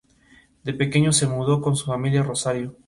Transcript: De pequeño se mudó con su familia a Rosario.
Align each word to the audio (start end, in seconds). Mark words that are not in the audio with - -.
De 0.63 0.73
pequeño 0.73 1.13
se 1.13 1.27
mudó 1.27 1.61
con 1.61 1.75
su 1.75 1.85
familia 1.85 2.21
a 2.21 2.23
Rosario. 2.23 2.75